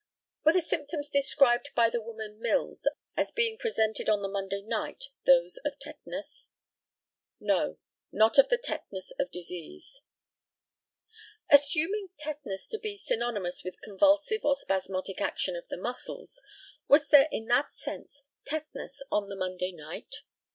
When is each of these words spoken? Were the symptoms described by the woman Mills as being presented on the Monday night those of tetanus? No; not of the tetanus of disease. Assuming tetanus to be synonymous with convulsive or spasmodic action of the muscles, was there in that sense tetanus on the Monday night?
Were 0.43 0.53
the 0.53 0.61
symptoms 0.63 1.11
described 1.11 1.69
by 1.75 1.91
the 1.91 2.01
woman 2.01 2.39
Mills 2.41 2.87
as 3.15 3.31
being 3.31 3.55
presented 3.55 4.09
on 4.09 4.23
the 4.23 4.27
Monday 4.27 4.63
night 4.63 5.09
those 5.27 5.57
of 5.63 5.77
tetanus? 5.77 6.49
No; 7.39 7.77
not 8.11 8.39
of 8.39 8.49
the 8.49 8.57
tetanus 8.57 9.11
of 9.19 9.29
disease. 9.29 10.01
Assuming 11.51 12.09
tetanus 12.17 12.67
to 12.69 12.79
be 12.79 12.97
synonymous 12.97 13.63
with 13.63 13.79
convulsive 13.83 14.43
or 14.43 14.55
spasmodic 14.55 15.21
action 15.21 15.55
of 15.55 15.67
the 15.67 15.77
muscles, 15.77 16.41
was 16.87 17.07
there 17.09 17.27
in 17.31 17.45
that 17.49 17.75
sense 17.75 18.23
tetanus 18.43 19.03
on 19.11 19.29
the 19.29 19.35
Monday 19.35 19.71
night? 19.71 20.23